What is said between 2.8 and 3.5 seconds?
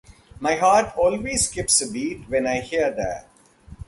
that.